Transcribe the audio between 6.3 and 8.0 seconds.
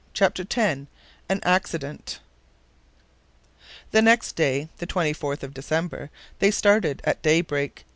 they started at daybreak.